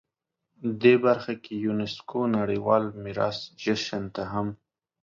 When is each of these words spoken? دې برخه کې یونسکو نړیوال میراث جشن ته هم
دې 0.81 0.93
برخه 1.05 1.33
کې 1.43 1.53
یونسکو 1.65 2.19
نړیوال 2.37 2.83
میراث 3.03 3.37
جشن 3.61 4.03
ته 4.15 4.23
هم 4.31 4.47